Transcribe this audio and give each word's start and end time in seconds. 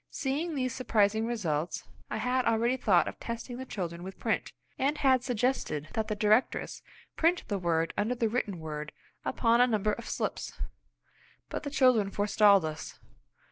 Seeing 0.09 0.55
these 0.55 0.73
surprising 0.73 1.27
results, 1.27 1.83
I 2.09 2.17
had 2.17 2.45
already 2.45 2.75
thought 2.75 3.07
of 3.07 3.19
testing 3.19 3.57
the 3.57 3.67
children 3.67 4.01
with 4.01 4.17
print, 4.17 4.51
and 4.79 4.97
had 4.97 5.23
suggested 5.23 5.89
that 5.93 6.07
the 6.07 6.15
directress 6.15 6.81
print 7.15 7.43
the 7.49 7.59
word 7.59 7.93
under 7.95 8.15
the 8.15 8.27
written 8.27 8.57
word 8.59 8.93
upon 9.23 9.61
a 9.61 9.67
number 9.67 9.93
of 9.93 10.09
slips. 10.09 10.53
But 11.49 11.61
the 11.61 11.69
children 11.69 12.09
forestalled 12.09 12.65
us! 12.65 12.97